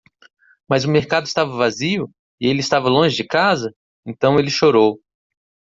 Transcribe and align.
Mas 0.67 0.83
o 0.83 0.89
mercado 0.89 1.25
estava 1.27 1.55
vazio? 1.55 2.09
e 2.39 2.47
ele 2.47 2.61
estava 2.61 2.89
longe 2.89 3.15
de 3.15 3.23
casa? 3.23 3.71
então 4.03 4.39
ele 4.39 4.49
chorou. 4.49 4.99